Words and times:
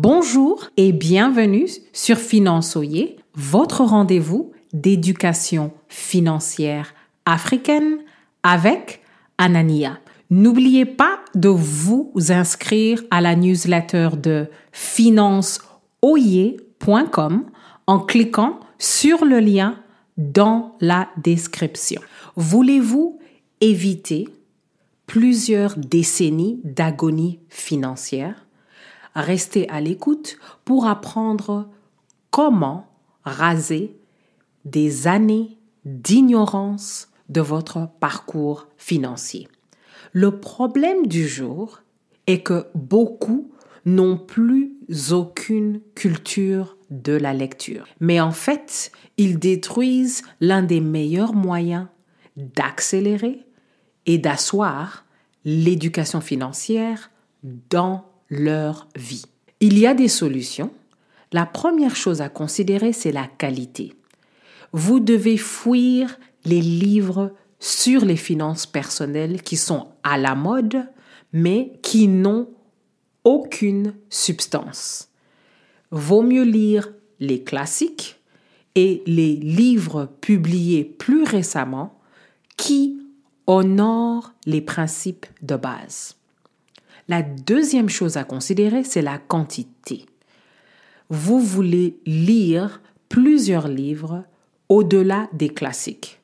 Bonjour 0.00 0.70
et 0.76 0.92
bienvenue 0.92 1.66
sur 1.92 2.18
Finançoyer, 2.18 3.16
votre 3.34 3.82
rendez-vous 3.82 4.52
d'éducation 4.72 5.72
financière 5.88 6.94
africaine 7.26 7.98
avec 8.44 9.02
Anania. 9.38 9.98
N'oubliez 10.30 10.84
pas 10.84 11.18
de 11.34 11.48
vous 11.48 12.12
inscrire 12.28 13.02
à 13.10 13.20
la 13.20 13.34
newsletter 13.34 14.10
de 14.22 14.46
financeoyer.com 14.70 17.46
en 17.88 17.98
cliquant 17.98 18.60
sur 18.78 19.24
le 19.24 19.40
lien 19.40 19.80
dans 20.16 20.76
la 20.80 21.08
description. 21.16 22.00
Voulez-vous 22.36 23.18
éviter 23.60 24.28
plusieurs 25.08 25.76
décennies 25.76 26.60
d'agonie 26.62 27.40
financière? 27.48 28.44
Restez 29.14 29.68
à 29.68 29.80
l'écoute 29.80 30.38
pour 30.64 30.86
apprendre 30.86 31.68
comment 32.30 32.86
raser 33.24 33.96
des 34.64 35.06
années 35.06 35.58
d'ignorance 35.84 37.08
de 37.28 37.40
votre 37.40 37.88
parcours 38.00 38.68
financier. 38.76 39.48
Le 40.12 40.38
problème 40.38 41.06
du 41.06 41.26
jour 41.26 41.82
est 42.26 42.42
que 42.42 42.66
beaucoup 42.74 43.50
n'ont 43.84 44.18
plus 44.18 44.72
aucune 45.10 45.80
culture 45.94 46.76
de 46.90 47.12
la 47.12 47.34
lecture. 47.34 47.86
Mais 48.00 48.20
en 48.20 48.30
fait, 48.30 48.92
ils 49.16 49.38
détruisent 49.38 50.22
l'un 50.40 50.62
des 50.62 50.80
meilleurs 50.80 51.34
moyens 51.34 51.86
d'accélérer 52.36 53.46
et 54.06 54.18
d'asseoir 54.18 55.04
l'éducation 55.44 56.20
financière 56.20 57.10
dans 57.70 58.04
leur 58.30 58.88
vie. 58.96 59.24
Il 59.60 59.78
y 59.78 59.86
a 59.86 59.94
des 59.94 60.08
solutions. 60.08 60.70
La 61.32 61.46
première 61.46 61.96
chose 61.96 62.20
à 62.20 62.28
considérer, 62.28 62.92
c'est 62.92 63.12
la 63.12 63.26
qualité. 63.26 63.94
Vous 64.72 65.00
devez 65.00 65.36
fuir 65.36 66.18
les 66.44 66.60
livres 66.60 67.34
sur 67.58 68.04
les 68.04 68.16
finances 68.16 68.66
personnelles 68.66 69.42
qui 69.42 69.56
sont 69.56 69.88
à 70.02 70.16
la 70.16 70.34
mode, 70.34 70.86
mais 71.32 71.72
qui 71.82 72.08
n'ont 72.08 72.48
aucune 73.24 73.94
substance. 74.08 75.08
Vaut 75.90 76.22
mieux 76.22 76.44
lire 76.44 76.92
les 77.20 77.42
classiques 77.42 78.20
et 78.74 79.02
les 79.06 79.34
livres 79.34 80.08
publiés 80.20 80.84
plus 80.84 81.24
récemment 81.24 81.98
qui 82.56 83.00
honorent 83.46 84.32
les 84.46 84.60
principes 84.60 85.26
de 85.42 85.56
base. 85.56 86.17
La 87.08 87.22
deuxième 87.22 87.88
chose 87.88 88.18
à 88.18 88.24
considérer, 88.24 88.84
c'est 88.84 89.02
la 89.02 89.16
quantité. 89.16 90.04
Vous 91.08 91.40
voulez 91.40 91.98
lire 92.04 92.82
plusieurs 93.08 93.66
livres 93.66 94.24
au-delà 94.68 95.28
des 95.32 95.48
classiques. 95.48 96.20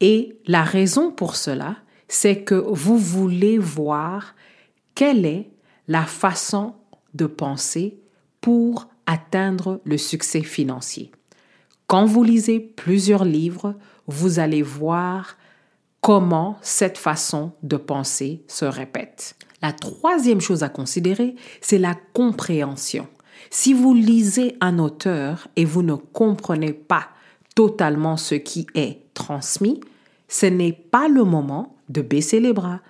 Et 0.00 0.38
la 0.46 0.62
raison 0.62 1.10
pour 1.10 1.34
cela, 1.34 1.76
c'est 2.06 2.42
que 2.42 2.54
vous 2.54 2.96
voulez 2.96 3.58
voir 3.58 4.36
quelle 4.94 5.26
est 5.26 5.50
la 5.88 6.04
façon 6.04 6.74
de 7.14 7.26
penser 7.26 7.98
pour 8.40 8.88
atteindre 9.06 9.80
le 9.84 9.98
succès 9.98 10.42
financier. 10.42 11.10
Quand 11.88 12.06
vous 12.06 12.22
lisez 12.22 12.60
plusieurs 12.60 13.24
livres, 13.24 13.74
vous 14.06 14.38
allez 14.38 14.62
voir 14.62 15.36
comment 16.04 16.58
cette 16.60 16.98
façon 16.98 17.52
de 17.62 17.78
penser 17.78 18.42
se 18.46 18.66
répète. 18.66 19.36
La 19.62 19.72
troisième 19.72 20.42
chose 20.42 20.62
à 20.62 20.68
considérer, 20.68 21.34
c'est 21.62 21.78
la 21.78 21.94
compréhension. 22.12 23.08
Si 23.48 23.72
vous 23.72 23.94
lisez 23.94 24.54
un 24.60 24.78
auteur 24.78 25.48
et 25.56 25.64
vous 25.64 25.82
ne 25.82 25.94
comprenez 25.94 26.74
pas 26.74 27.08
totalement 27.54 28.18
ce 28.18 28.34
qui 28.34 28.66
est 28.74 28.98
transmis, 29.14 29.80
ce 30.28 30.44
n'est 30.44 30.74
pas 30.74 31.08
le 31.08 31.24
moment 31.24 31.74
de 31.88 32.02
baisser 32.02 32.38
les 32.38 32.52
bras. 32.52 32.80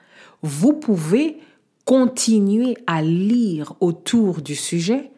Vous 0.43 0.73
pouvez 0.73 1.39
continuer 1.85 2.77
à 2.89 3.01
lire 3.01 3.75
autour 3.79 4.43
du 4.43 4.57
sujet 4.57 5.13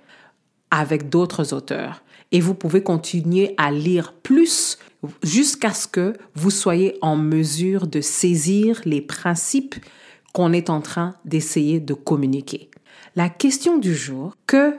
avec 0.71 1.09
d'autres 1.09 1.55
auteurs 1.55 2.03
et 2.33 2.41
vous 2.41 2.55
pouvez 2.55 2.83
continuer 2.83 3.55
à 3.57 3.71
lire 3.71 4.13
plus 4.13 4.79
jusqu'à 5.23 5.73
ce 5.73 5.87
que 5.87 6.15
vous 6.35 6.51
soyez 6.51 6.97
en 7.01 7.17
mesure 7.17 7.87
de 7.87 8.01
saisir 8.01 8.81
les 8.85 9.01
principes 9.01 9.77
qu'on 10.33 10.53
est 10.53 10.71
en 10.71 10.81
train 10.81 11.15
d'essayer 11.25 11.81
de 11.81 11.95
communiquer. 11.95 12.71
La 13.15 13.29
question 13.29 13.79
du 13.79 13.95
jour, 13.95 14.37
que 14.47 14.75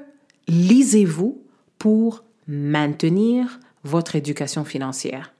lisez-vous 0.47 1.41
pour 1.79 2.23
maintenir 2.47 3.59
votre 3.83 4.15
éducation 4.15 4.65
financière? 4.65 5.33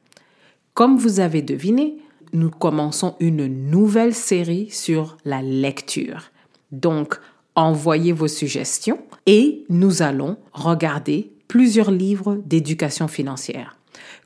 Comme 0.74 0.97
vous 0.97 1.19
avez 1.19 1.41
deviné, 1.41 1.97
nous 2.34 2.50
commençons 2.50 3.16
une 3.19 3.47
nouvelle 3.69 4.13
série 4.13 4.69
sur 4.69 5.18
la 5.25 5.41
lecture. 5.41 6.31
Donc, 6.72 7.19
envoyez 7.56 8.12
vos 8.12 8.28
suggestions 8.28 9.00
et 9.25 9.66
nous 9.69 10.01
allons 10.01 10.38
regarder 10.53 11.31
plusieurs 11.47 11.91
livres 11.91 12.41
d'éducation 12.46 13.08
financière. 13.08 13.78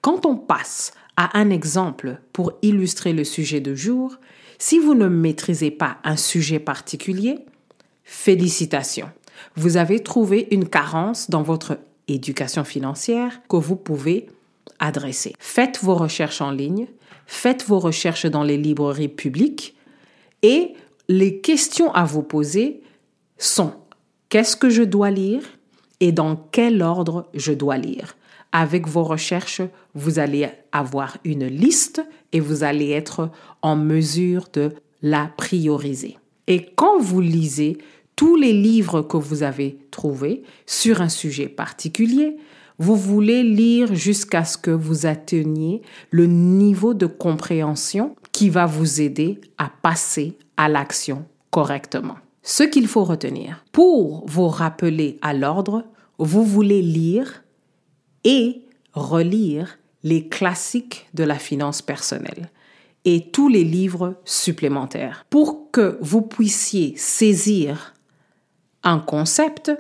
Quand 0.02 0.26
on 0.26 0.36
passe 0.36 0.94
à 1.18 1.38
un 1.38 1.50
exemple 1.50 2.20
pour 2.34 2.54
illustrer 2.62 3.14
le 3.14 3.24
sujet 3.24 3.60
de 3.60 3.76
jour, 3.76 4.18
si 4.58 4.80
vous 4.80 4.94
ne 4.94 5.08
maîtrisez 5.08 5.72
pas 5.72 5.98
un 6.04 6.16
sujet 6.16 6.60
particulier, 6.60 7.40
félicitations. 8.04 9.10
Vous 9.56 9.78
avez 9.78 10.02
trouvé 10.02 10.48
une 10.52 10.68
carence 10.68 11.30
dans 11.30 11.42
votre 11.42 11.80
éducation 12.08 12.64
financière 12.64 13.42
que 13.50 13.56
vous 13.56 13.76
pouvez 13.76 14.28
adresser. 14.80 15.34
Faites 15.40 15.80
vos 15.82 15.96
recherches 15.96 16.42
en 16.42 16.52
ligne, 16.52 16.88
faites 17.26 17.66
vos 17.66 17.80
recherches 17.80 18.26
dans 18.26 18.44
les 18.44 18.58
librairies 18.58 19.08
publiques 19.08 19.76
et 20.42 20.74
les 21.08 21.40
questions 21.42 21.94
à 21.94 22.04
vous 22.06 22.24
poser 22.24 22.82
sont 23.38 23.74
qu'est-ce 24.30 24.56
que 24.56 24.70
je 24.70 24.84
dois 24.84 25.12
lire? 25.12 25.42
Et 26.02 26.12
dans 26.12 26.36
quel 26.52 26.82
ordre 26.82 27.30
je 27.34 27.54
dois 27.54 27.78
lire? 27.78 28.18
Avec 28.52 28.88
vos 28.88 29.06
recherches, 29.06 29.62
vous 29.96 30.20
allez 30.20 30.50
avoir 30.74 31.18
une 31.24 31.46
liste 31.46 32.02
et 32.34 32.42
vous 32.42 32.64
allez 32.64 32.90
être 32.90 33.30
en 33.62 33.78
mesure 33.78 34.48
de 34.52 34.74
la 35.02 35.32
prioriser. 35.38 36.18
Et 36.48 36.66
quand 36.76 37.00
vous 37.00 37.22
lisez 37.22 37.78
tous 38.18 38.36
les 38.36 38.52
livres 38.52 39.02
que 39.02 39.16
vous 39.16 39.44
avez 39.44 39.78
trouvés 39.90 40.44
sur 40.66 41.02
un 41.02 41.08
sujet 41.08 41.48
particulier, 41.48 42.36
vous 42.78 42.96
voulez 42.96 43.44
lire 43.44 43.96
jusqu'à 43.96 44.44
ce 44.44 44.58
que 44.58 44.72
vous 44.72 45.06
atteigniez 45.06 45.82
le 46.10 46.26
niveau 46.26 46.94
de 46.94 47.06
compréhension 47.06 48.16
qui 48.32 48.50
va 48.50 48.66
vous 48.66 49.02
aider 49.02 49.40
à 49.58 49.72
passer 49.82 50.36
à 50.58 50.68
l'action 50.68 51.26
correctement. 51.52 52.18
Ce 52.44 52.64
qu'il 52.64 52.88
faut 52.88 53.04
retenir, 53.04 53.64
pour 53.72 54.26
vous 54.28 54.48
rappeler 54.48 55.20
à 55.22 55.34
l'ordre, 55.34 55.86
vous 56.18 56.44
voulez 56.44 56.82
lire 56.82 57.44
et 58.24 58.62
relire 58.94 59.78
les 60.04 60.28
classiques 60.28 61.08
de 61.14 61.24
la 61.24 61.38
finance 61.38 61.82
personnelle 61.82 62.50
et 63.06 63.32
tous 63.32 63.48
les 63.48 63.64
livres 63.64 64.20
supplémentaires. 64.26 65.26
Pour 65.30 65.72
que 65.72 65.98
vous 66.02 66.22
puissiez 66.22 66.96
saisir 66.98 67.94
un 68.84 69.00
concept, 69.00 69.72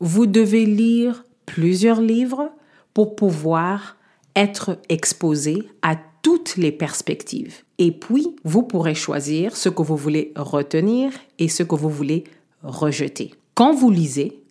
vous 0.00 0.26
devez 0.26 0.66
lire 0.66 1.24
plusieurs 1.46 2.00
livres 2.00 2.50
pour 2.94 3.14
pouvoir 3.14 3.96
être 4.34 4.78
exposé 4.88 5.68
à 5.82 5.96
toutes 6.26 6.56
les 6.56 6.72
perspectives. 6.72 7.62
Et 7.78 7.92
puis, 7.92 8.34
vous 8.42 8.64
pourrez 8.64 8.96
choisir 8.96 9.56
ce 9.56 9.68
que 9.68 9.82
vous 9.82 9.96
voulez 9.96 10.32
retenir 10.34 11.12
et 11.38 11.46
ce 11.46 11.62
que 11.62 11.76
vous 11.76 11.88
voulez 11.88 12.24
rejeter. 12.64 13.32
Quand 13.54 13.72
vous 13.72 13.92
lisez, 13.92 14.42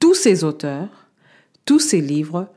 tous 0.00 0.14
ces 0.14 0.42
auteurs, 0.42 1.06
tous 1.64 1.78
ces 1.78 2.00
livres 2.00 2.48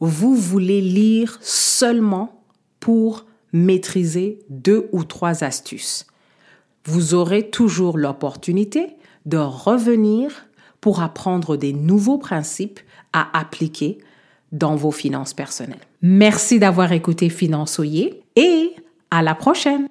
vous 0.00 0.34
voulez 0.34 0.80
lire 0.80 1.38
seulement 1.42 2.40
pour 2.80 3.26
maîtriser 3.52 4.38
deux 4.48 4.88
ou 4.92 5.04
trois 5.04 5.44
astuces. 5.44 6.06
Vous 6.86 7.12
aurez 7.12 7.50
toujours 7.50 7.98
l'opportunité 7.98 8.86
de 9.26 9.36
revenir 9.36 10.46
pour 10.80 11.02
apprendre 11.02 11.58
des 11.58 11.74
nouveaux 11.74 12.16
principes 12.16 12.80
à 13.12 13.38
appliquer 13.38 13.98
dans 14.50 14.76
vos 14.76 14.92
finances 14.92 15.34
personnelles. 15.34 15.87
Merci 16.02 16.58
d'avoir 16.58 16.92
écouté 16.92 17.28
Finançoyer 17.28 18.22
et 18.36 18.74
à 19.10 19.22
la 19.22 19.34
prochaine. 19.34 19.88